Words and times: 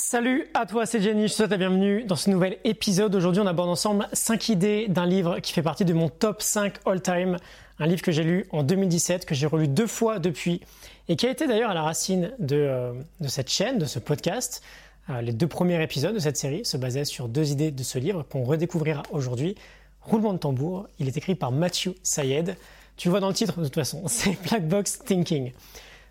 Salut 0.00 0.46
à 0.54 0.64
toi, 0.64 0.86
c'est 0.86 1.00
Jenny, 1.02 1.26
je 1.26 1.32
te 1.32 1.38
souhaite 1.38 1.50
la 1.50 1.56
bienvenue 1.56 2.04
dans 2.04 2.14
ce 2.14 2.30
nouvel 2.30 2.58
épisode. 2.62 3.16
Aujourd'hui, 3.16 3.42
on 3.42 3.48
aborde 3.48 3.68
ensemble 3.68 4.06
5 4.12 4.48
idées 4.48 4.86
d'un 4.86 5.06
livre 5.06 5.40
qui 5.40 5.52
fait 5.52 5.60
partie 5.60 5.84
de 5.84 5.92
mon 5.92 6.08
top 6.08 6.40
5 6.40 6.74
all-time. 6.86 7.36
Un 7.80 7.86
livre 7.88 8.00
que 8.00 8.12
j'ai 8.12 8.22
lu 8.22 8.46
en 8.52 8.62
2017, 8.62 9.26
que 9.26 9.34
j'ai 9.34 9.48
relu 9.48 9.66
deux 9.66 9.88
fois 9.88 10.20
depuis, 10.20 10.60
et 11.08 11.16
qui 11.16 11.26
a 11.26 11.30
été 11.30 11.48
d'ailleurs 11.48 11.70
à 11.70 11.74
la 11.74 11.82
racine 11.82 12.32
de, 12.38 12.54
euh, 12.54 12.92
de, 13.18 13.26
cette 13.26 13.50
chaîne, 13.50 13.78
de 13.78 13.86
ce 13.86 13.98
podcast. 13.98 14.62
Euh, 15.10 15.20
les 15.20 15.32
deux 15.32 15.48
premiers 15.48 15.82
épisodes 15.82 16.14
de 16.14 16.20
cette 16.20 16.36
série 16.36 16.64
se 16.64 16.76
basaient 16.76 17.04
sur 17.04 17.26
deux 17.26 17.50
idées 17.50 17.72
de 17.72 17.82
ce 17.82 17.98
livre 17.98 18.22
qu'on 18.22 18.44
redécouvrira 18.44 19.02
aujourd'hui. 19.10 19.56
Roulement 20.02 20.32
de 20.32 20.38
tambour, 20.38 20.86
il 21.00 21.08
est 21.08 21.16
écrit 21.16 21.34
par 21.34 21.50
Matthew 21.50 21.88
Sayed. 22.04 22.56
Tu 22.96 23.08
vois 23.08 23.18
dans 23.18 23.28
le 23.28 23.34
titre 23.34 23.58
de 23.58 23.64
toute 23.64 23.74
façon, 23.74 24.04
c'est 24.06 24.40
Black 24.44 24.68
Box 24.68 25.00
Thinking. 25.00 25.50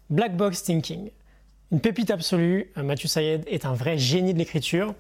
Black 0.09 0.35
Box 0.35 0.63
Thinking. 0.63 1.09
Une 1.71 1.81
pépite 1.81 2.11
absolue, 2.11 2.71
euh, 2.77 2.83
Mathieu 2.83 3.09
Sayed 3.09 3.43
est 3.47 3.65
un 3.65 3.73
vrai 3.73 3.97
génie 3.97 4.33
de 4.33 4.39
l'écriture. 4.39 4.93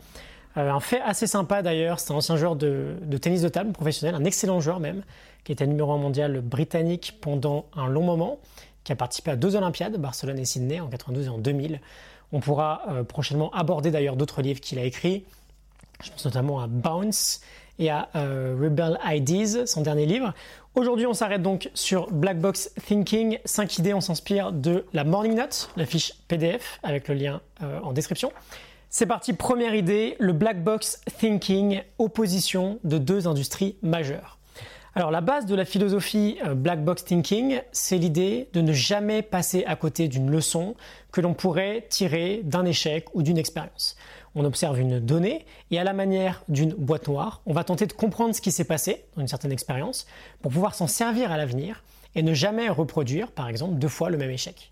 Euh, 0.57 0.69
un 0.69 0.79
fait 0.81 0.99
assez 1.01 1.25
sympa 1.25 1.61
d'ailleurs, 1.61 1.99
c'est 1.99 2.11
un 2.11 2.15
ancien 2.15 2.35
joueur 2.35 2.55
de, 2.55 2.97
tennis 3.21 3.41
de 3.41 3.49
table 3.49 3.71
professionnel, 3.71 4.15
un 4.15 4.25
excellent 4.25 4.59
joueur 4.59 4.79
même, 4.79 5.03
qui 5.45 5.53
était 5.53 5.65
numéro 5.65 5.93
1 5.93 5.97
mondial 5.97 6.41
britannique 6.41 7.19
pendant 7.21 7.67
un 7.75 7.87
long 7.87 8.03
moment, 8.03 8.39
qui 8.83 8.91
a 8.91 8.97
participé 8.97 9.31
à 9.31 9.35
deux 9.37 9.55
Olympiades, 9.55 9.95
Barcelone 9.97 10.39
et 10.39 10.45
Sydney 10.45 10.81
en 10.81 10.87
92 10.87 11.27
et 11.27 11.29
en 11.29 11.37
2000. 11.37 11.79
On 12.33 12.41
pourra 12.41 12.81
euh, 12.89 13.03
prochainement 13.03 13.49
aborder 13.51 13.89
d'ailleurs 13.89 14.17
d'autres 14.17 14.41
livres 14.41 14.59
qu'il 14.59 14.77
a 14.77 14.83
écrits. 14.83 15.23
Je 16.03 16.11
pense 16.11 16.25
notamment 16.25 16.59
à 16.59 16.67
Bounce 16.67 17.39
et 17.79 17.89
à 17.89 18.09
Rebel 18.13 18.99
Ideas, 19.05 19.65
son 19.67 19.81
dernier 19.81 20.05
livre. 20.05 20.33
Aujourd'hui, 20.77 21.07
on 21.07 21.15
s'arrête 21.15 21.41
donc 21.41 21.71
sur 21.73 22.11
Black 22.11 22.39
Box 22.39 22.71
Thinking. 22.85 23.39
5 23.45 23.79
idées, 23.79 23.95
on 23.95 23.99
s'inspire 23.99 24.51
de 24.51 24.85
la 24.93 25.03
Morning 25.03 25.33
Note, 25.33 25.71
la 25.75 25.87
fiche 25.87 26.13
PDF 26.27 26.79
avec 26.83 27.07
le 27.07 27.15
lien 27.15 27.41
euh, 27.63 27.79
en 27.79 27.93
description. 27.93 28.31
C'est 28.91 29.07
parti, 29.07 29.33
première 29.33 29.73
idée, 29.73 30.15
le 30.19 30.33
Black 30.33 30.63
Box 30.63 31.01
Thinking, 31.17 31.81
opposition 31.97 32.77
de 32.83 32.99
deux 32.99 33.27
industries 33.27 33.75
majeures. 33.81 34.37
Alors 34.93 35.09
la 35.09 35.21
base 35.21 35.47
de 35.47 35.55
la 35.55 35.65
philosophie 35.65 36.37
euh, 36.45 36.53
Black 36.53 36.83
Box 36.83 37.05
Thinking, 37.05 37.59
c'est 37.71 37.97
l'idée 37.97 38.47
de 38.53 38.61
ne 38.61 38.71
jamais 38.71 39.23
passer 39.23 39.63
à 39.65 39.75
côté 39.75 40.07
d'une 40.07 40.29
leçon 40.29 40.75
que 41.11 41.21
l'on 41.21 41.33
pourrait 41.33 41.87
tirer 41.89 42.41
d'un 42.43 42.65
échec 42.65 43.07
ou 43.15 43.23
d'une 43.23 43.39
expérience 43.39 43.95
on 44.37 44.45
observe 44.45 44.79
une 44.79 44.99
donnée 44.99 45.45
et 45.71 45.79
à 45.79 45.83
la 45.83 45.93
manière 45.93 46.43
d'une 46.47 46.73
boîte 46.73 47.07
noire, 47.07 47.41
on 47.47 47.53
va 47.53 47.63
tenter 47.63 47.87
de 47.87 47.93
comprendre 47.93 48.35
ce 48.35 48.41
qui 48.41 48.51
s'est 48.51 48.63
passé 48.63 49.05
dans 49.15 49.21
une 49.21 49.27
certaine 49.27 49.51
expérience 49.51 50.05
pour 50.41 50.51
pouvoir 50.51 50.75
s'en 50.75 50.85
servir 50.85 51.31
à 51.31 51.37
l'avenir 51.37 51.83
et 52.13 52.21
ne 52.21 52.33
jamais 52.35 52.69
reproduire, 52.69 53.31
par 53.31 53.49
exemple, 53.49 53.75
deux 53.75 53.87
fois 53.87 54.11
le 54.11 54.17
même 54.17 54.29
échec. 54.29 54.71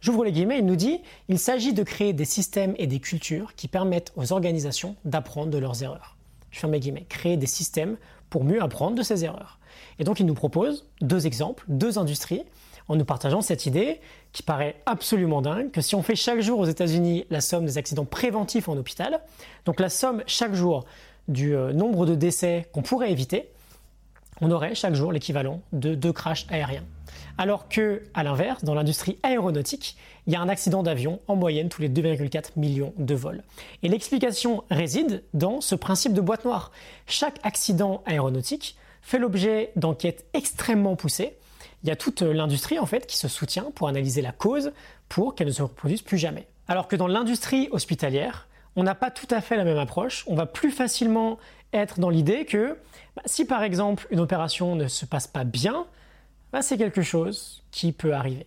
J'ouvre 0.00 0.24
les 0.24 0.32
guillemets, 0.32 0.60
il 0.60 0.64
nous 0.64 0.76
dit 0.76 1.00
il 1.28 1.40
s'agit 1.40 1.74
de 1.74 1.82
créer 1.82 2.12
des 2.12 2.24
systèmes 2.24 2.74
et 2.78 2.86
des 2.86 3.00
cultures 3.00 3.54
qui 3.56 3.66
permettent 3.66 4.12
aux 4.14 4.32
organisations 4.32 4.94
d'apprendre 5.04 5.50
de 5.50 5.58
leurs 5.58 5.82
erreurs. 5.82 6.16
Je 6.52 6.60
ferme 6.60 6.72
mes 6.72 6.80
guillemets, 6.80 7.06
créer 7.08 7.36
des 7.36 7.46
systèmes 7.46 7.96
pour 8.30 8.44
mieux 8.44 8.62
apprendre 8.62 8.96
de 8.96 9.02
ces 9.02 9.24
erreurs. 9.24 9.58
Et 9.98 10.04
donc 10.04 10.20
il 10.20 10.26
nous 10.26 10.34
propose 10.34 10.86
deux 11.00 11.26
exemples, 11.26 11.64
deux 11.68 11.98
industries 11.98 12.44
en 12.90 12.96
nous 12.96 13.04
partageant 13.04 13.40
cette 13.40 13.66
idée 13.66 14.00
qui 14.32 14.42
paraît 14.42 14.74
absolument 14.84 15.42
dingue, 15.42 15.70
que 15.70 15.80
si 15.80 15.94
on 15.94 16.02
fait 16.02 16.16
chaque 16.16 16.40
jour 16.40 16.58
aux 16.58 16.64
États-Unis 16.64 17.24
la 17.30 17.40
somme 17.40 17.64
des 17.64 17.78
accidents 17.78 18.04
préventifs 18.04 18.68
en 18.68 18.76
hôpital, 18.76 19.20
donc 19.64 19.78
la 19.78 19.88
somme 19.88 20.24
chaque 20.26 20.54
jour 20.54 20.84
du 21.28 21.54
euh, 21.54 21.72
nombre 21.72 22.04
de 22.04 22.16
décès 22.16 22.66
qu'on 22.72 22.82
pourrait 22.82 23.12
éviter, 23.12 23.48
on 24.40 24.50
aurait 24.50 24.74
chaque 24.74 24.94
jour 24.94 25.12
l'équivalent 25.12 25.60
de 25.72 25.94
deux 25.94 26.12
crashs 26.12 26.46
aériens. 26.50 26.82
Alors 27.38 27.68
que, 27.68 28.02
à 28.12 28.24
l'inverse, 28.24 28.64
dans 28.64 28.74
l'industrie 28.74 29.18
aéronautique, 29.22 29.96
il 30.26 30.32
y 30.32 30.36
a 30.36 30.40
un 30.40 30.48
accident 30.48 30.82
d'avion 30.82 31.20
en 31.28 31.36
moyenne 31.36 31.68
tous 31.68 31.82
les 31.82 31.88
2,4 31.88 32.52
millions 32.56 32.92
de 32.98 33.14
vols. 33.14 33.44
Et 33.84 33.88
l'explication 33.88 34.64
réside 34.68 35.22
dans 35.32 35.60
ce 35.60 35.76
principe 35.76 36.12
de 36.12 36.20
boîte 36.20 36.44
noire. 36.44 36.72
Chaque 37.06 37.38
accident 37.44 38.02
aéronautique 38.04 38.76
fait 39.00 39.18
l'objet 39.18 39.70
d'enquêtes 39.76 40.26
extrêmement 40.34 40.96
poussées 40.96 41.36
il 41.82 41.88
y 41.88 41.92
a 41.92 41.96
toute 41.96 42.22
l'industrie 42.22 42.78
en 42.78 42.86
fait 42.86 43.06
qui 43.06 43.16
se 43.16 43.28
soutient 43.28 43.70
pour 43.74 43.88
analyser 43.88 44.22
la 44.22 44.32
cause 44.32 44.72
pour 45.08 45.34
qu'elle 45.34 45.48
ne 45.48 45.52
se 45.52 45.62
reproduise 45.62 46.02
plus 46.02 46.18
jamais. 46.18 46.46
Alors 46.68 46.88
que 46.88 46.96
dans 46.96 47.06
l'industrie 47.06 47.68
hospitalière, 47.72 48.48
on 48.76 48.82
n'a 48.82 48.94
pas 48.94 49.10
tout 49.10 49.26
à 49.30 49.40
fait 49.40 49.56
la 49.56 49.64
même 49.64 49.78
approche. 49.78 50.24
On 50.26 50.34
va 50.34 50.46
plus 50.46 50.70
facilement 50.70 51.38
être 51.72 52.00
dans 52.00 52.10
l'idée 52.10 52.44
que 52.44 52.76
bah, 53.16 53.22
si 53.26 53.44
par 53.44 53.62
exemple 53.62 54.06
une 54.10 54.20
opération 54.20 54.76
ne 54.76 54.88
se 54.88 55.06
passe 55.06 55.26
pas 55.26 55.44
bien, 55.44 55.86
bah, 56.52 56.62
c'est 56.62 56.76
quelque 56.76 57.02
chose 57.02 57.62
qui 57.70 57.92
peut 57.92 58.14
arriver. 58.14 58.46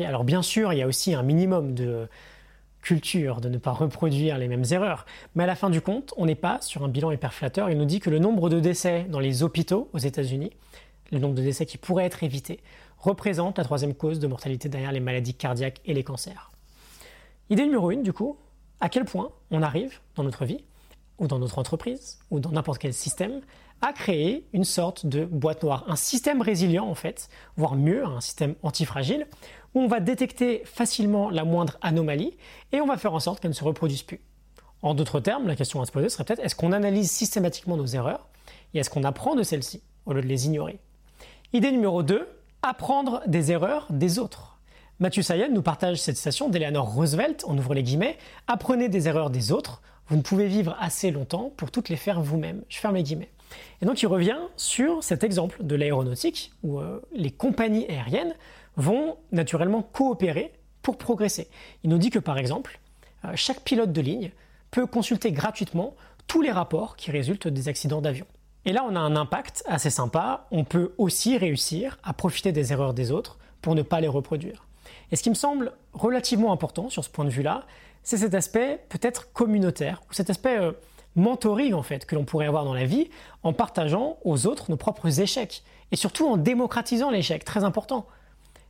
Alors 0.00 0.24
bien 0.24 0.42
sûr, 0.42 0.72
il 0.72 0.78
y 0.78 0.82
a 0.82 0.86
aussi 0.86 1.14
un 1.14 1.22
minimum 1.22 1.74
de 1.74 2.08
culture 2.80 3.40
de 3.40 3.48
ne 3.48 3.58
pas 3.58 3.72
reproduire 3.72 4.36
les 4.38 4.46
mêmes 4.46 4.64
erreurs, 4.70 5.06
mais 5.34 5.44
à 5.44 5.46
la 5.46 5.54
fin 5.54 5.70
du 5.70 5.80
compte, 5.80 6.12
on 6.16 6.26
n'est 6.26 6.34
pas 6.34 6.60
sur 6.60 6.84
un 6.84 6.88
bilan 6.88 7.10
hyper 7.10 7.32
flatteur. 7.32 7.70
Il 7.70 7.78
nous 7.78 7.86
dit 7.86 7.98
que 7.98 8.10
le 8.10 8.18
nombre 8.18 8.50
de 8.50 8.60
décès 8.60 9.06
dans 9.08 9.20
les 9.20 9.42
hôpitaux 9.42 9.88
aux 9.92 9.98
États-Unis 9.98 10.50
le 11.12 11.18
nombre 11.18 11.34
de 11.34 11.42
décès 11.42 11.66
qui 11.66 11.78
pourraient 11.78 12.04
être 12.04 12.22
évités, 12.22 12.60
représente 12.98 13.58
la 13.58 13.64
troisième 13.64 13.94
cause 13.94 14.18
de 14.18 14.26
mortalité 14.26 14.68
derrière 14.68 14.92
les 14.92 15.00
maladies 15.00 15.34
cardiaques 15.34 15.80
et 15.84 15.94
les 15.94 16.04
cancers. 16.04 16.50
Idée 17.50 17.64
numéro 17.64 17.90
une, 17.90 18.02
du 18.02 18.12
coup, 18.12 18.38
à 18.80 18.88
quel 18.88 19.04
point 19.04 19.30
on 19.50 19.62
arrive 19.62 20.00
dans 20.16 20.24
notre 20.24 20.44
vie, 20.44 20.64
ou 21.18 21.26
dans 21.26 21.38
notre 21.38 21.58
entreprise, 21.58 22.18
ou 22.30 22.40
dans 22.40 22.50
n'importe 22.50 22.78
quel 22.78 22.92
système, 22.92 23.40
à 23.82 23.92
créer 23.92 24.46
une 24.52 24.64
sorte 24.64 25.06
de 25.06 25.24
boîte 25.24 25.62
noire, 25.62 25.84
un 25.88 25.96
système 25.96 26.40
résilient 26.40 26.86
en 26.86 26.94
fait, 26.94 27.28
voire 27.56 27.76
mieux, 27.76 28.04
un 28.04 28.20
système 28.20 28.54
antifragile, 28.62 29.26
où 29.74 29.80
on 29.80 29.86
va 29.86 30.00
détecter 30.00 30.62
facilement 30.64 31.30
la 31.30 31.44
moindre 31.44 31.76
anomalie 31.82 32.36
et 32.72 32.80
on 32.80 32.86
va 32.86 32.96
faire 32.96 33.14
en 33.14 33.20
sorte 33.20 33.40
qu'elle 33.40 33.50
ne 33.50 33.54
se 33.54 33.64
reproduise 33.64 34.02
plus. 34.02 34.20
En 34.82 34.94
d'autres 34.94 35.20
termes, 35.20 35.46
la 35.46 35.56
question 35.56 35.80
à 35.80 35.86
se 35.86 35.92
poser 35.92 36.08
serait 36.08 36.24
peut-être 36.24 36.44
est-ce 36.44 36.54
qu'on 36.54 36.72
analyse 36.72 37.10
systématiquement 37.10 37.76
nos 37.76 37.86
erreurs 37.86 38.28
et 38.72 38.78
est-ce 38.78 38.90
qu'on 38.90 39.04
apprend 39.04 39.34
de 39.34 39.42
celles-ci 39.42 39.82
au 40.06 40.12
lieu 40.12 40.22
de 40.22 40.26
les 40.26 40.46
ignorer? 40.46 40.78
Idée 41.54 41.70
numéro 41.70 42.02
2, 42.02 42.26
apprendre 42.62 43.22
des 43.28 43.52
erreurs 43.52 43.86
des 43.88 44.18
autres. 44.18 44.58
Mathieu 44.98 45.22
Sayed 45.22 45.52
nous 45.52 45.62
partage 45.62 46.02
cette 46.02 46.16
citation 46.16 46.48
d'Eleanor 46.48 46.92
Roosevelt, 46.92 47.44
on 47.46 47.56
ouvre 47.56 47.74
les 47.74 47.84
guillemets, 47.84 48.18
apprenez 48.48 48.88
des 48.88 49.06
erreurs 49.06 49.30
des 49.30 49.52
autres, 49.52 49.80
vous 50.08 50.16
ne 50.16 50.22
pouvez 50.22 50.48
vivre 50.48 50.76
assez 50.80 51.12
longtemps 51.12 51.52
pour 51.56 51.70
toutes 51.70 51.90
les 51.90 51.96
faire 51.96 52.20
vous-même. 52.20 52.64
Je 52.68 52.78
ferme 52.78 52.96
les 52.96 53.04
guillemets. 53.04 53.30
Et 53.80 53.86
donc 53.86 54.02
il 54.02 54.08
revient 54.08 54.40
sur 54.56 55.04
cet 55.04 55.22
exemple 55.22 55.62
de 55.62 55.76
l'aéronautique 55.76 56.50
où 56.64 56.80
euh, 56.80 57.00
les 57.12 57.30
compagnies 57.30 57.86
aériennes 57.88 58.34
vont 58.76 59.16
naturellement 59.30 59.82
coopérer 59.82 60.52
pour 60.82 60.98
progresser. 60.98 61.46
Il 61.84 61.90
nous 61.90 61.98
dit 61.98 62.10
que 62.10 62.18
par 62.18 62.36
exemple, 62.36 62.80
euh, 63.24 63.28
chaque 63.36 63.60
pilote 63.60 63.92
de 63.92 64.00
ligne 64.00 64.32
peut 64.72 64.86
consulter 64.86 65.30
gratuitement 65.30 65.94
tous 66.26 66.42
les 66.42 66.50
rapports 66.50 66.96
qui 66.96 67.12
résultent 67.12 67.46
des 67.46 67.68
accidents 67.68 68.00
d'avion. 68.00 68.26
Et 68.66 68.72
là, 68.72 68.84
on 68.88 68.96
a 68.96 69.00
un 69.00 69.16
impact 69.16 69.62
assez 69.66 69.90
sympa. 69.90 70.46
On 70.50 70.64
peut 70.64 70.94
aussi 70.98 71.36
réussir 71.36 71.98
à 72.02 72.12
profiter 72.12 72.52
des 72.52 72.72
erreurs 72.72 72.94
des 72.94 73.10
autres 73.10 73.38
pour 73.60 73.74
ne 73.74 73.82
pas 73.82 74.00
les 74.00 74.08
reproduire. 74.08 74.66
Et 75.10 75.16
ce 75.16 75.22
qui 75.22 75.30
me 75.30 75.34
semble 75.34 75.72
relativement 75.92 76.52
important 76.52 76.88
sur 76.90 77.04
ce 77.04 77.10
point 77.10 77.24
de 77.24 77.30
vue-là, 77.30 77.64
c'est 78.02 78.18
cet 78.18 78.34
aspect 78.34 78.84
peut-être 78.88 79.32
communautaire, 79.32 80.02
ou 80.10 80.12
cet 80.12 80.30
aspect 80.30 80.58
euh, 80.58 80.72
en 81.16 81.82
fait 81.82 82.06
que 82.06 82.14
l'on 82.14 82.24
pourrait 82.24 82.46
avoir 82.46 82.64
dans 82.64 82.74
la 82.74 82.84
vie 82.84 83.08
en 83.42 83.52
partageant 83.52 84.18
aux 84.24 84.46
autres 84.46 84.70
nos 84.70 84.76
propres 84.76 85.20
échecs 85.20 85.62
et 85.92 85.96
surtout 85.96 86.26
en 86.26 86.36
démocratisant 86.36 87.10
l'échec, 87.10 87.44
très 87.44 87.64
important. 87.64 88.06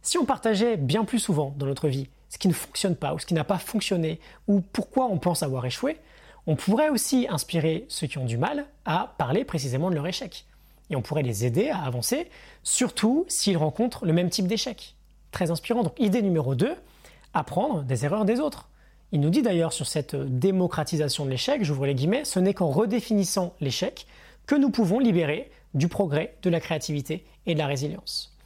Si 0.02 0.18
on 0.18 0.24
partageait 0.24 0.76
bien 0.76 1.04
plus 1.04 1.18
souvent 1.18 1.54
dans 1.56 1.66
notre 1.66 1.88
vie 1.88 2.08
ce 2.28 2.38
qui 2.38 2.48
ne 2.48 2.52
fonctionne 2.52 2.96
pas 2.96 3.14
ou 3.14 3.18
ce 3.18 3.26
qui 3.26 3.34
n'a 3.34 3.44
pas 3.44 3.58
fonctionné 3.58 4.20
ou 4.48 4.60
pourquoi 4.60 5.06
on 5.06 5.18
pense 5.18 5.42
avoir 5.42 5.64
échoué, 5.66 5.98
on 6.46 6.56
pourrait 6.56 6.90
aussi 6.90 7.26
inspirer 7.28 7.86
ceux 7.88 8.06
qui 8.06 8.18
ont 8.18 8.24
du 8.24 8.36
mal 8.36 8.66
à 8.84 9.14
parler 9.18 9.44
précisément 9.44 9.90
de 9.90 9.94
leur 9.94 10.06
échec. 10.06 10.46
Et 10.90 10.96
on 10.96 11.02
pourrait 11.02 11.22
les 11.22 11.46
aider 11.46 11.70
à 11.70 11.78
avancer, 11.82 12.28
surtout 12.62 13.24
s'ils 13.28 13.56
rencontrent 13.56 14.04
le 14.04 14.12
même 14.12 14.28
type 14.28 14.46
d'échec. 14.46 14.94
Très 15.30 15.50
inspirant. 15.50 15.82
Donc 15.82 15.98
idée 15.98 16.22
numéro 16.22 16.54
2, 16.54 16.74
apprendre 17.32 17.82
des 17.82 18.04
erreurs 18.04 18.24
des 18.24 18.40
autres. 18.40 18.68
Il 19.12 19.20
nous 19.20 19.30
dit 19.30 19.42
d'ailleurs 19.42 19.72
sur 19.72 19.86
cette 19.86 20.16
démocratisation 20.16 21.24
de 21.24 21.30
l'échec, 21.30 21.62
j'ouvre 21.64 21.86
les 21.86 21.94
guillemets, 21.94 22.24
ce 22.24 22.38
n'est 22.40 22.54
qu'en 22.54 22.70
redéfinissant 22.70 23.54
l'échec 23.60 24.06
que 24.46 24.54
nous 24.54 24.70
pouvons 24.70 24.98
libérer 24.98 25.50
du 25.72 25.88
progrès, 25.88 26.36
de 26.42 26.50
la 26.50 26.60
créativité 26.60 27.24
et 27.46 27.54
de 27.54 27.58
la 27.58 27.66
résilience. 27.66 28.36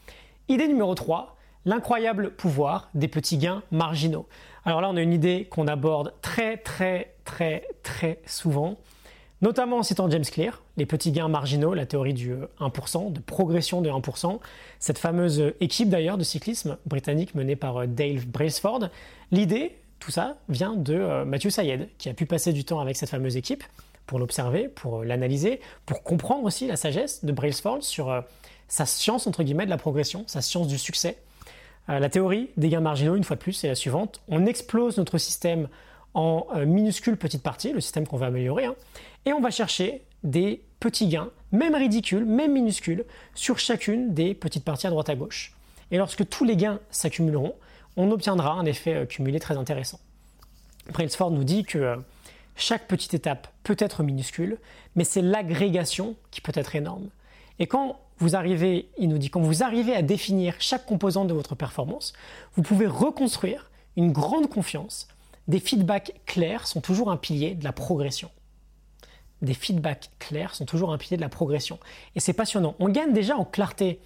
Idée 0.48 0.68
numéro 0.68 0.94
3, 0.94 1.36
l'incroyable 1.64 2.34
pouvoir 2.34 2.90
des 2.94 3.08
petits 3.08 3.38
gains 3.38 3.62
marginaux. 3.70 4.26
Alors 4.64 4.80
là, 4.80 4.88
on 4.90 4.96
a 4.96 5.02
une 5.02 5.12
idée 5.12 5.46
qu'on 5.50 5.66
aborde 5.66 6.14
très 6.22 6.56
très 6.56 7.14
très 7.28 7.64
très 7.82 8.20
souvent, 8.25 8.78
notamment 9.42 9.76
en 9.76 9.82
citant 9.82 10.08
James 10.08 10.25
Clear, 10.25 10.62
les 10.78 10.86
petits 10.86 11.12
gains 11.12 11.28
marginaux, 11.28 11.75
la 11.75 11.84
théorie 11.84 12.14
du 12.14 12.34
1%, 12.58 13.12
de 13.12 13.20
progression 13.20 13.82
de 13.82 13.90
1%, 13.90 14.40
cette 14.78 14.98
fameuse 14.98 15.52
équipe 15.60 15.90
d'ailleurs 15.90 16.16
de 16.16 16.25
cyclisme 16.25 16.78
britannique 16.86 17.34
menée 17.34 17.54
par 17.54 17.82
euh, 17.82 17.86
Dave 17.86 18.26
Brailsford. 18.26 18.88
L'idée, 19.30 19.76
tout 19.98 20.10
ça, 20.10 20.38
vient 20.48 20.75
de 20.75 20.94
euh, 20.94 21.25
Matthew 21.26 21.50
Sayed, 21.50 21.90
qui 21.98 22.08
a 22.08 22.14
pu 22.14 22.25
passer 22.25 22.54
du 22.54 22.64
temps 22.64 22.80
avec 22.80 22.96
cette 22.96 23.10
fameuse 23.10 23.36
équipe 23.36 23.62
pour 24.06 24.19
l'observer, 24.19 24.69
pour 24.69 25.00
euh, 25.00 25.04
l'analyser, 25.04 25.60
pour 25.84 26.02
comprendre 26.02 26.44
aussi 26.44 26.66
la 26.66 26.76
sagesse 26.76 27.26
de 27.26 27.32
Brailsford 27.32 27.82
sur 27.82 28.25
sa 28.69 28.86
science 28.86 29.26
entre 29.26 29.42
guillemets 29.42 29.66
de 29.66 29.70
la 29.70 29.76
progression, 29.76 30.25
sa 30.26 30.40
science 30.40 30.66
du 30.66 30.78
succès. 30.78 31.19
Euh, 31.90 31.98
la 31.98 32.08
théorie 32.08 32.50
des 32.56 32.69
gains 32.69 32.80
marginaux, 32.80 33.16
une 33.16 33.25
fois 33.25 33.36
de 33.36 33.40
plus, 33.40 33.52
c'est 33.52 33.69
la 33.69 33.75
suivante. 33.75 34.20
On 34.28 34.46
explose 34.46 34.98
notre 34.98 35.19
système 35.19 35.69
en 36.18 36.48
euh, 36.56 36.66
minuscules 36.66 37.16
petites 37.16 37.44
parties, 37.44 37.72
le 37.72 37.80
système 37.80 38.04
qu'on 38.04 38.16
va 38.16 38.26
améliorer, 38.26 38.64
hein, 38.64 38.74
et 39.24 39.32
on 39.32 39.40
va 39.40 39.52
chercher 39.52 40.02
des 40.24 40.64
petits 40.80 41.06
gains, 41.06 41.30
même 41.52 41.76
ridicules, 41.76 42.24
même 42.24 42.52
minuscules, 42.52 43.04
sur 43.36 43.60
chacune 43.60 44.14
des 44.14 44.34
petites 44.34 44.64
parties 44.64 44.88
à 44.88 44.90
droite 44.90 45.08
à 45.08 45.14
gauche. 45.14 45.54
Et 45.92 45.96
lorsque 45.96 46.28
tous 46.28 46.44
les 46.44 46.56
gains 46.56 46.80
s'accumuleront, 46.90 47.54
on 47.96 48.10
obtiendra 48.10 48.54
un 48.54 48.64
effet 48.64 48.94
euh, 48.94 49.06
cumulé 49.06 49.38
très 49.38 49.56
intéressant. 49.56 50.00
Brailsford 50.92 51.30
nous 51.30 51.44
dit 51.44 51.62
que 51.62 51.78
euh, 51.78 51.96
chaque 52.56 52.88
petite 52.88 53.14
étape 53.14 53.46
peut 53.62 53.76
être 53.78 54.02
minuscule, 54.02 54.58
mais 54.96 55.04
c'est 55.04 55.22
l'agrégation 55.22 56.16
qui 56.32 56.40
peut 56.40 56.52
être 56.56 56.74
énorme. 56.74 57.10
Et 57.60 57.68
quand 57.68 58.00
vous 58.18 58.34
arrivez, 58.34 58.88
il 58.98 59.08
nous 59.08 59.18
dit, 59.18 59.30
quand 59.30 59.40
vous 59.40 59.62
arrivez 59.62 59.94
à 59.94 60.02
définir 60.02 60.56
chaque 60.58 60.84
composante 60.84 61.28
de 61.28 61.34
votre 61.34 61.54
performance, 61.54 62.12
vous 62.56 62.62
pouvez 62.62 62.88
reconstruire 62.88 63.70
une 63.96 64.10
grande 64.10 64.48
confiance. 64.48 65.06
Des 65.48 65.60
feedbacks 65.60 66.12
clairs 66.26 66.66
sont 66.66 66.80
toujours 66.80 67.10
un 67.10 67.16
pilier 67.16 67.54
de 67.54 67.64
la 67.64 67.72
progression. 67.72 68.30
Des 69.40 69.54
feedbacks 69.54 70.10
clairs 70.18 70.54
sont 70.54 70.66
toujours 70.66 70.92
un 70.92 70.98
pilier 70.98 71.16
de 71.16 71.22
la 71.22 71.28
progression. 71.28 71.78
Et 72.14 72.20
c'est 72.20 72.32
passionnant. 72.32 72.74
On 72.78 72.88
gagne 72.88 73.12
déjà 73.12 73.36
en 73.36 73.44
clarté 73.44 74.00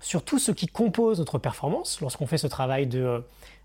sur 0.00 0.24
tout 0.24 0.38
ce 0.38 0.50
qui 0.52 0.66
compose 0.66 1.18
notre 1.18 1.38
performance 1.38 2.00
lorsqu'on 2.00 2.26
fait 2.26 2.38
ce 2.38 2.46
travail 2.46 2.86
de 2.86 3.00
euh, 3.00 3.20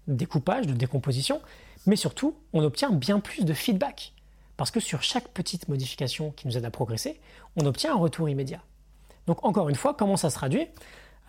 découpage, 0.07 0.68
de 0.68 0.74
décomposition, 0.74 1.42
mais 1.88 1.95
surtout, 1.95 2.36
on 2.54 2.63
obtient 2.63 2.92
bien 2.92 3.19
plus 3.19 3.45
de 3.45 3.54
feedback. 3.54 4.13
Parce 4.57 4.71
que 4.71 4.80
sur 4.80 5.01
chaque 5.01 5.30
petite 5.30 5.68
modification 5.68 6.31
qui 6.31 6.48
nous 6.48 6.57
aide 6.57 6.66
à 6.66 6.71
progresser, 6.71 7.19
on 7.56 7.66
obtient 7.66 7.94
un 7.94 7.98
retour 7.98 8.30
immédiat. 8.30 8.62
Donc 9.28 9.44
encore 9.44 9.69
une 9.69 9.75
fois, 9.75 9.94
comment 9.94 10.18
ça 10.18 10.30
se 10.30 10.36
traduit? 10.36 10.68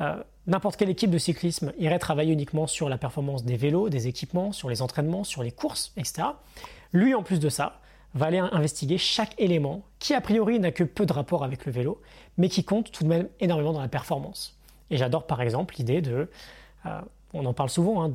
Euh, 0.01 0.23
N'importe 0.47 0.77
quelle 0.77 0.91
équipe 0.91 1.11
de 1.11 1.19
cyclisme 1.19 1.73
irait 1.77 1.99
travailler 1.99 2.33
uniquement 2.33 2.69
sur 2.69 2.89
la 2.89 2.99
performance 2.99 3.45
des 3.45 3.57
vélos, 3.57 3.89
des 3.89 4.07
équipements, 4.07 4.53
sur 4.53 4.69
les 4.69 4.81
entraînements, 4.81 5.25
sur 5.25 5.43
les 5.43 5.51
courses, 5.51 5.93
etc. 5.97 6.29
Lui, 6.93 7.17
en 7.17 7.25
plus 7.25 7.41
de 7.41 7.49
ça, 7.49 7.81
va 8.15 8.27
aller 8.27 8.39
investiguer 8.39 8.97
chaque 8.97 9.35
élément 9.39 9.83
qui, 9.99 10.15
a 10.15 10.21
priori, 10.21 10.61
n'a 10.61 10.71
que 10.71 10.85
peu 10.85 11.05
de 11.05 11.13
rapport 11.13 11.43
avec 11.43 11.67
le 11.67 11.73
vélo, 11.73 12.01
mais 12.39 12.49
qui 12.49 12.63
compte 12.63 12.93
tout 12.93 13.03
de 13.03 13.09
même 13.09 13.29
énormément 13.41 13.73
dans 13.73 13.81
la 13.81 13.89
performance. 13.89 14.57
Et 14.91 14.97
j'adore 14.97 15.27
par 15.27 15.43
exemple 15.43 15.75
l'idée 15.79 16.01
de, 16.01 16.31
euh, 16.87 17.01
on 17.35 17.45
en 17.45 17.53
parle 17.53 17.69
souvent, 17.69 18.05
hein, 18.05 18.09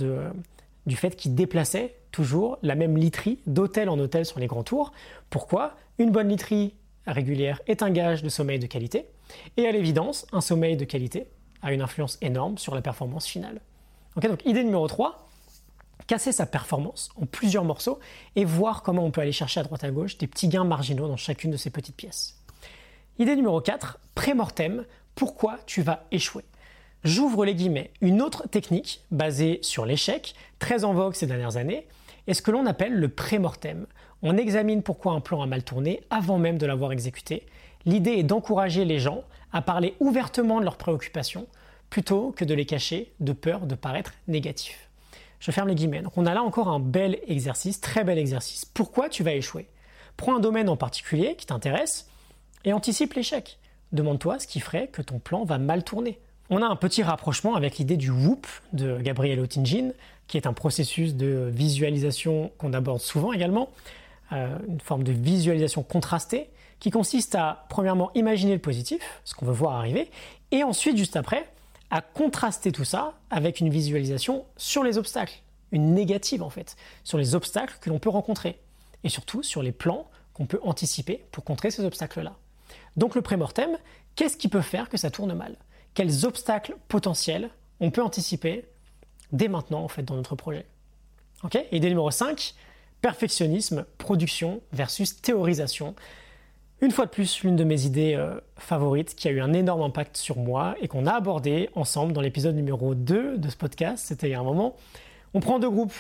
du 0.86 0.96
fait 0.96 1.18
qu'il 1.18 1.36
déplaçait 1.36 1.96
toujours 2.12 2.58
la 2.62 2.76
même 2.76 2.98
literie 2.98 3.40
d'hôtel 3.46 3.90
en 3.90 4.00
hôtel 4.00 4.26
sur 4.26 4.40
les 4.40 4.48
grands 4.48 4.64
tours. 4.64 4.94
Pourquoi? 5.30 5.76
Une 5.98 6.12
bonne 6.12 6.30
literie 6.30 6.74
régulière 7.08 7.62
est 7.68 7.84
un 7.84 7.90
gage 7.90 8.24
de 8.24 8.30
sommeil 8.30 8.58
de 8.58 8.68
qualité. 8.68 9.06
Et 9.58 9.68
à 9.68 9.72
l'évidence, 9.72 10.26
un 10.32 10.42
sommeil 10.42 10.78
de 10.78 10.86
qualité 10.86 11.28
a 11.62 11.74
une 11.74 11.82
influence 11.82 12.18
énorme 12.22 12.58
sur 12.58 12.76
la 12.76 12.82
performance 12.82 13.26
finale. 13.26 13.62
idée 14.46 14.64
numéro 14.64 14.88
3, 14.88 15.30
casser 16.08 16.32
sa 16.32 16.46
performance 16.46 17.10
en 17.22 17.26
plusieurs 17.26 17.64
morceaux 17.64 18.00
et 18.36 18.46
voir 18.46 18.84
comment 18.84 19.06
on 19.06 19.12
peut 19.12 19.22
aller 19.22 19.32
chercher 19.32 19.60
à 19.60 19.64
droite 19.64 19.84
à 19.84 19.92
gauche 19.92 20.18
des 20.18 20.28
petits 20.28 20.48
gains 20.48 20.64
marginaux 20.64 21.08
dans 21.08 21.18
chacune 21.18 21.52
de 21.52 21.58
ces 21.58 21.70
petites 21.70 21.96
pièces. 21.96 22.38
Idée 23.20 23.36
numéro 23.36 23.62
4, 23.62 24.00
pré-mortem, 24.16 24.86
pourquoi 25.16 25.60
tu 25.66 25.82
vas 25.82 26.06
échouer? 26.12 26.44
J'ouvre 27.04 27.46
les 27.46 27.56
guillemets. 27.56 27.92
Une 28.02 28.22
autre 28.22 28.48
technique 28.48 29.02
basée 29.12 29.60
sur 29.64 29.86
l'échec, 29.86 30.36
très 30.60 30.84
en 30.84 30.94
vogue 30.94 31.16
ces 31.16 31.28
dernières 31.28 31.58
années, 31.58 31.88
est 32.28 32.34
ce 32.34 32.42
que 32.42 32.52
l'on 32.52 32.66
appelle 32.66 32.94
le 32.94 33.10
pré-mortem. 33.10 33.88
On 34.22 34.38
examine 34.38 34.84
pourquoi 34.84 35.14
un 35.14 35.20
plan 35.20 35.42
a 35.42 35.48
mal 35.48 35.64
tourné 35.64 36.02
avant 36.10 36.38
même 36.38 36.58
de 36.58 36.66
l'avoir 36.66 36.92
exécuté. 36.92 37.46
L'idée 37.86 38.12
est 38.12 38.24
d'encourager 38.24 38.86
les 38.86 39.00
gens 39.00 39.24
à 39.54 39.62
parler 39.62 39.96
ouvertement 40.00 40.60
de 40.60 40.66
leurs 40.66 40.78
préoccupations 40.78 41.48
plutôt 41.90 42.32
que 42.32 42.46
de 42.46 42.54
les 42.54 42.66
cacher 42.66 43.12
de 43.20 43.34
peur 43.34 43.62
de 43.62 43.76
paraître 43.76 44.14
négatif. 44.28 44.90
Je 45.40 45.52
ferme 45.52 45.68
les 45.68 45.76
guillemets. 45.76 46.02
Donc 46.02 46.18
on 46.18 46.26
a 46.26 46.34
là 46.34 46.44
encore 46.44 46.70
un 46.70 46.80
bel 46.80 47.20
exercice, 47.28 47.82
très 47.82 48.04
bel 48.04 48.18
exercice. 48.18 48.66
Pourquoi 48.66 49.10
tu 49.10 49.24
vas 49.24 49.34
échouer? 49.34 49.68
Prends 50.16 50.36
un 50.36 50.40
domaine 50.40 50.70
en 50.70 50.78
particulier 50.78 51.36
qui 51.36 51.48
t'intéresse 51.48 52.08
et 52.64 52.74
anticipe 52.74 53.14
l'échec. 53.14 53.58
Demande-toi 53.92 54.40
ce 54.40 54.48
qui 54.48 54.60
ferait 54.60 54.88
que 54.88 55.02
ton 55.02 55.20
plan 55.20 55.44
va 55.44 55.58
mal 55.58 55.84
tourner. 55.84 56.20
On 56.50 56.62
a 56.62 56.66
un 56.66 56.76
petit 56.76 57.02
rapprochement 57.02 57.56
avec 57.56 57.78
l'idée 57.78 57.98
du 57.98 58.12
WHOOP 58.12 58.46
de 58.74 58.98
Gabriel 59.02 59.40
Otingin, 59.40 59.92
qui 60.28 60.38
est 60.38 60.48
un 60.48 60.54
processus 60.54 61.16
de 61.16 61.50
visualisation 61.52 62.52
qu'on 62.58 62.74
aborde 62.74 63.02
souvent 63.02 63.34
également, 63.34 63.70
euh, 64.32 64.58
une 64.68 64.80
forme 64.80 65.04
de 65.04 65.12
visualisation 65.12 65.84
contrastée, 65.84 66.50
qui 66.80 66.90
consiste 66.90 67.36
à, 67.36 67.66
premièrement, 67.70 68.12
imaginer 68.16 68.54
le 68.54 68.60
positif, 68.60 69.22
ce 69.24 69.36
qu'on 69.36 69.46
veut 69.46 69.54
voir 69.54 69.76
arriver, 69.76 70.10
et 70.52 70.64
ensuite, 70.64 70.98
juste 70.98 71.16
après, 71.16 71.48
à 71.92 72.02
contraster 72.02 72.72
tout 72.72 72.86
ça 72.86 73.14
avec 73.30 73.60
une 73.60 73.70
visualisation 73.70 74.46
sur 74.58 74.84
les 74.84 74.98
obstacles, 74.98 75.42
une 75.72 75.94
négative 75.94 76.42
en 76.42 76.50
fait, 76.50 76.76
sur 77.04 77.18
les 77.18 77.36
obstacles 77.36 77.78
que 77.82 77.90
l'on 77.90 78.00
peut 78.00 78.10
rencontrer, 78.10 78.60
et 79.04 79.10
surtout 79.10 79.44
sur 79.44 79.62
les 79.62 79.72
plans 79.72 80.08
qu'on 80.34 80.46
peut 80.46 80.60
anticiper 80.64 81.26
pour 81.32 81.44
contrer 81.44 81.70
ces 81.70 81.84
obstacles-là. 81.84 82.36
Donc 82.98 83.16
le 83.16 83.22
pré-mortem, 83.22 83.78
qu'est-ce 84.16 84.38
qui 84.38 84.48
peut 84.48 84.62
faire 84.62 84.90
que 84.90 84.98
ça 84.98 85.12
tourne 85.12 85.34
mal? 85.34 85.56
Quels 85.94 86.26
obstacles 86.26 86.78
potentiels 86.88 87.50
on 87.80 87.92
peut 87.92 88.02
anticiper 88.02 88.66
dès 89.32 89.48
maintenant 89.48 89.84
en 89.84 89.88
fait 89.88 90.04
dans 90.04 90.16
notre 90.16 90.36
projet? 90.36 90.66
Ok? 91.44 91.58
Idée 91.72 91.90
numéro 91.90 92.12
5, 92.12 92.54
perfectionnisme, 93.02 93.86
production 93.98 94.62
versus 94.72 95.22
théorisation. 95.22 95.96
Une 96.82 96.92
fois 96.92 97.06
de 97.06 97.12
plus, 97.12 97.44
l'une 97.44 97.56
de 97.56 97.64
mes 97.64 97.86
idées 97.86 98.16
euh, 98.16 98.40
favorites 98.58 99.16
qui 99.16 99.28
a 99.28 99.32
eu 99.32 99.42
un 99.42 99.54
énorme 99.54 99.84
impact 99.84 100.18
sur 100.18 100.38
moi 100.38 100.76
et 100.82 100.88
qu'on 100.88 101.06
a 101.06 101.14
abordé 101.14 101.70
ensemble 101.76 102.14
dans 102.14 102.22
l'épisode 102.22 102.56
numéro 102.56 102.96
2 102.96 103.38
de 103.38 103.50
ce 103.50 103.56
podcast, 103.56 104.06
c'était 104.08 104.30
il 104.30 104.32
y 104.32 104.36
a 104.36 104.40
un 104.40 104.44
moment. 104.44 104.76
On 105.34 105.40
prend 105.40 105.60
deux 105.60 105.70
groupes 105.70 105.94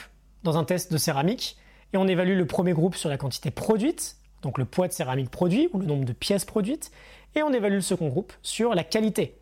dans 0.44 0.58
un 0.58 0.64
test 0.64 0.92
de 0.92 0.98
céramique 0.98 1.58
et 1.94 1.98
on 1.98 2.08
évalue 2.08 2.38
le 2.38 2.48
premier 2.48 2.74
groupe 2.74 2.96
sur 2.96 3.10
la 3.10 3.18
quantité 3.18 3.52
produite, 3.52 4.18
donc 4.42 4.58
le 4.58 4.66
poids 4.66 4.88
de 4.88 4.94
céramique 4.94 5.30
produit 5.30 5.70
ou 5.74 5.80
le 5.80 5.86
nombre 5.86 6.06
de 6.06 6.14
pièces 6.14 6.46
produites, 6.46 6.92
et 7.36 7.44
on 7.44 7.54
évalue 7.54 7.76
le 7.76 7.82
second 7.82 8.08
groupe 8.08 8.34
sur 8.42 8.74
la 8.74 8.84
qualité, 8.84 9.38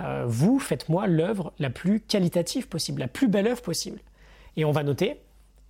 euh, 0.00 0.24
vous 0.26 0.58
faites-moi 0.58 1.06
l'œuvre 1.06 1.52
la 1.58 1.70
plus 1.70 2.00
qualitative 2.00 2.68
possible, 2.68 3.00
la 3.00 3.08
plus 3.08 3.28
belle 3.28 3.48
œuvre 3.48 3.62
possible. 3.62 4.00
Et 4.56 4.64
on 4.64 4.70
va 4.70 4.82
noter, 4.82 5.20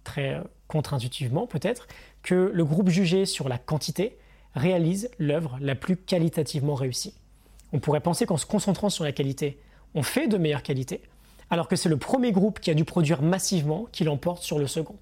très 0.05 0.35
euh, 0.35 0.43
contre-intuitivement 0.69 1.47
peut-être, 1.47 1.89
que 2.23 2.51
le 2.55 2.65
groupe 2.65 2.89
jugé 2.89 3.27
sur 3.27 3.49
la 3.49 3.59
quantité 3.59 4.19
réalise 4.55 5.11
l'œuvre 5.19 5.59
la 5.61 5.75
plus 5.75 5.97
qualitativement 5.97 6.75
réussie. 6.75 7.15
On 7.73 7.81
pourrait 7.81 8.01
penser 8.01 8.27
qu'en 8.27 8.37
se 8.37 8.47
concentrant 8.47 8.91
sur 8.91 9.05
la 9.05 9.13
qualité, 9.13 9.59
on 9.95 10.03
fait 10.03 10.29
de 10.29 10.39
meilleure 10.39 10.63
qualité, 10.63 11.03
alors 11.51 11.69
que 11.69 11.77
c'est 11.77 11.89
le 11.89 11.97
premier 11.97 12.33
groupe 12.33 12.61
qui 12.61 12.71
a 12.71 12.75
dû 12.75 12.85
produire 12.85 13.23
massivement 13.23 13.87
qui 13.93 14.05
l'emporte 14.05 14.43
sur 14.43 14.59
le 14.59 14.67
second. 14.67 14.97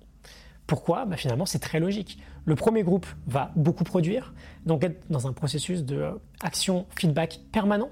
Pourquoi? 0.67 1.05
Bah, 1.05 1.17
Finalement, 1.17 1.47
c'est 1.47 1.59
très 1.59 1.79
logique. 1.79 2.19
Le 2.45 2.57
premier 2.57 2.83
groupe 2.83 3.07
va 3.27 3.53
beaucoup 3.57 3.85
produire, 3.85 4.35
donc 4.65 4.85
être 4.85 5.01
dans 5.11 5.27
un 5.27 5.33
processus 5.33 5.85
de 5.85 5.97
euh, 5.97 6.13
action 6.41 6.87
feedback 6.97 7.41
permanent, 7.53 7.91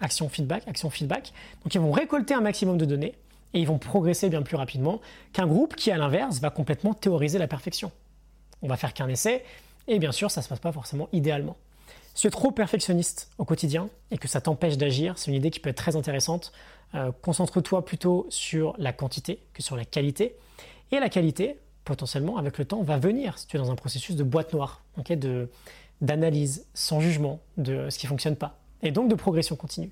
action 0.00 0.28
feedback, 0.28 0.66
action 0.66 0.90
feedback. 0.90 1.32
Donc 1.62 1.74
ils 1.74 1.80
vont 1.80 1.92
récolter 1.92 2.34
un 2.34 2.40
maximum 2.40 2.78
de 2.78 2.84
données 2.84 3.14
et 3.54 3.60
ils 3.60 3.66
vont 3.66 3.78
progresser 3.78 4.28
bien 4.28 4.42
plus 4.42 4.56
rapidement 4.56 5.00
qu'un 5.32 5.46
groupe 5.46 5.76
qui, 5.76 5.90
à 5.90 5.96
l'inverse, 5.96 6.40
va 6.40 6.50
complètement 6.50 6.94
théoriser 6.94 7.38
la 7.38 7.48
perfection. 7.48 7.92
On 8.62 8.68
va 8.68 8.76
faire 8.76 8.94
qu'un 8.94 9.08
essai 9.08 9.44
et 9.88 9.98
bien 9.98 10.12
sûr, 10.12 10.30
ça 10.30 10.40
ne 10.40 10.44
se 10.44 10.48
passe 10.48 10.60
pas 10.60 10.72
forcément 10.72 11.08
idéalement. 11.12 11.56
Si 12.14 12.22
tu 12.22 12.26
es 12.26 12.30
trop 12.30 12.50
perfectionniste 12.50 13.30
au 13.38 13.44
quotidien 13.44 13.88
et 14.10 14.18
que 14.18 14.28
ça 14.28 14.40
t'empêche 14.40 14.76
d'agir, 14.76 15.16
c'est 15.16 15.30
une 15.30 15.36
idée 15.36 15.50
qui 15.50 15.60
peut 15.60 15.70
être 15.70 15.76
très 15.76 15.96
intéressante. 15.96 16.52
Euh, 16.94 17.12
concentre-toi 17.22 17.84
plutôt 17.84 18.26
sur 18.30 18.74
la 18.78 18.92
quantité 18.92 19.40
que 19.54 19.62
sur 19.62 19.76
la 19.76 19.84
qualité. 19.84 20.36
Et 20.92 20.98
la 20.98 21.08
qualité, 21.08 21.58
potentiellement, 21.84 22.36
avec 22.36 22.58
le 22.58 22.64
temps, 22.64 22.82
va 22.82 22.98
venir 22.98 23.38
si 23.38 23.46
tu 23.46 23.56
es 23.56 23.60
dans 23.60 23.70
un 23.70 23.76
processus 23.76 24.16
de 24.16 24.24
boîte 24.24 24.52
noire, 24.52 24.82
d'analyse 26.00 26.66
sans 26.74 27.00
jugement 27.00 27.40
de 27.56 27.88
ce 27.90 27.98
qui 27.98 28.06
ne 28.06 28.10
fonctionne 28.10 28.36
pas 28.36 28.60
et 28.82 28.90
donc 28.90 29.08
de 29.08 29.14
progression 29.14 29.56
continue. 29.56 29.90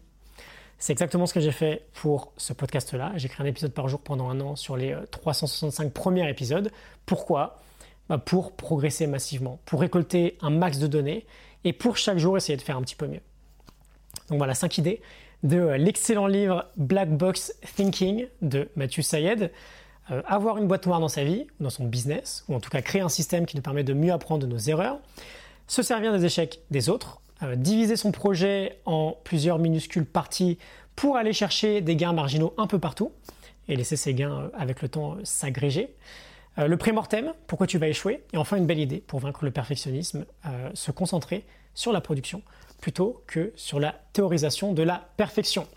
C'est 0.78 0.92
exactement 0.92 1.26
ce 1.26 1.34
que 1.34 1.40
j'ai 1.40 1.50
fait 1.50 1.86
pour 1.94 2.32
ce 2.36 2.52
podcast-là. 2.52 3.12
J'ai 3.16 3.28
créé 3.28 3.44
un 3.44 3.48
épisode 3.48 3.72
par 3.72 3.88
jour 3.88 4.00
pendant 4.00 4.30
un 4.30 4.40
an 4.40 4.54
sur 4.54 4.76
les 4.76 4.96
365 5.10 5.84
euh, 5.84 5.90
premiers 5.90 6.28
épisodes. 6.30 6.70
Pourquoi? 7.04 7.58
Bah, 8.08 8.18
Pour 8.18 8.52
progresser 8.52 9.08
massivement, 9.08 9.58
pour 9.64 9.80
récolter 9.80 10.38
un 10.40 10.50
max 10.50 10.78
de 10.78 10.86
données 10.86 11.26
et 11.64 11.72
pour 11.72 11.96
chaque 11.96 12.18
jour 12.18 12.36
essayer 12.36 12.56
de 12.56 12.62
faire 12.62 12.76
un 12.76 12.82
petit 12.82 12.94
peu 12.94 13.08
mieux. 13.08 13.20
Donc 14.28 14.38
voilà, 14.38 14.54
5 14.54 14.78
idées 14.78 15.02
de 15.42 15.58
euh, 15.58 15.76
l'excellent 15.78 16.28
livre 16.28 16.66
Black 16.76 17.10
Box 17.10 17.54
Thinking 17.76 18.28
de 18.40 18.68
Mathieu 18.76 19.02
Sayed. 19.02 19.50
Euh, 20.10 20.22
avoir 20.26 20.58
une 20.58 20.68
boîte 20.68 20.86
noire 20.86 21.00
dans 21.00 21.08
sa 21.08 21.24
vie, 21.24 21.48
dans 21.58 21.70
son 21.70 21.84
business, 21.86 22.44
ou 22.48 22.54
en 22.54 22.60
tout 22.60 22.70
cas 22.70 22.82
créer 22.82 23.02
un 23.02 23.08
système 23.08 23.46
qui 23.46 23.56
nous 23.56 23.62
permet 23.62 23.84
de 23.84 23.94
mieux 23.94 24.12
apprendre 24.12 24.46
de 24.46 24.50
nos 24.50 24.58
erreurs, 24.58 25.00
se 25.66 25.82
servir 25.82 26.12
des 26.12 26.24
échecs 26.24 26.60
des 26.70 26.88
autres 26.88 27.20
euh, 27.42 27.54
diviser 27.54 27.96
son 27.96 28.10
projet 28.10 28.80
en 28.84 29.16
plusieurs 29.22 29.58
minuscules 29.58 30.06
parties 30.06 30.58
pour 30.96 31.16
aller 31.16 31.32
chercher 31.32 31.80
des 31.80 31.94
gains 31.94 32.12
marginaux 32.12 32.52
un 32.58 32.66
peu 32.66 32.80
partout 32.80 33.12
et 33.68 33.76
laisser 33.76 33.96
ces 33.96 34.12
gains 34.12 34.40
euh, 34.40 34.48
avec 34.54 34.82
le 34.82 34.88
temps 34.88 35.12
euh, 35.12 35.20
s'agréger. 35.22 35.94
le 36.56 36.76
pré-mortem, 36.76 37.32
pourquoi 37.46 37.68
tu 37.68 37.78
vas 37.78 37.86
échouer? 37.86 38.24
Et 38.32 38.36
enfin, 38.36 38.56
une 38.56 38.66
belle 38.66 38.80
idée 38.80 38.98
pour 38.98 39.20
vaincre 39.20 39.44
le 39.44 39.52
perfectionnisme, 39.52 40.26
se 40.74 40.90
concentrer 40.90 41.44
sur 41.72 41.92
la 41.92 42.00
production 42.00 42.42
plutôt 42.80 43.22
que 43.28 43.52
sur 43.54 43.78
la 43.78 43.94
théorisation 44.12 44.72
de 44.72 44.82
la 44.82 45.08
perfection. 45.16 45.68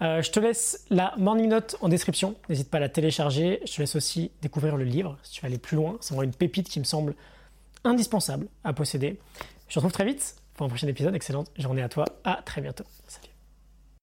Je 0.00 0.28
te 0.28 0.40
laisse 0.40 0.84
la 0.90 1.14
morning 1.18 1.48
note 1.48 1.76
en 1.82 1.88
description, 1.88 2.34
n'hésite 2.48 2.68
pas 2.68 2.78
à 2.78 2.80
la 2.80 2.88
télécharger. 2.88 3.60
Je 3.64 3.72
te 3.72 3.80
laisse 3.80 3.94
aussi 3.94 4.32
découvrir 4.42 4.76
le 4.76 4.82
livre 4.82 5.16
si 5.22 5.34
tu 5.34 5.40
veux 5.42 5.46
aller 5.46 5.58
plus 5.58 5.76
loin. 5.76 5.98
C'est 6.00 6.14
vraiment 6.14 6.24
une 6.24 6.34
pépite 6.34 6.68
qui 6.68 6.80
me 6.80 6.84
semble 6.84 7.14
indispensable 7.84 8.48
à 8.64 8.72
posséder. 8.72 9.20
Je 9.68 9.74
te 9.74 9.78
retrouve 9.78 9.92
très 9.92 10.04
vite 10.04 10.34
pour 10.58 10.66
un 10.66 10.68
prochain 10.68 10.88
épisode. 10.88 11.14
Excellente 11.14 11.50
journée 11.56 11.82
à 11.82 11.88
toi. 11.88 12.04
À 12.24 12.42
très 12.44 12.60
bientôt. 12.60 12.84
Salut. 13.06 13.27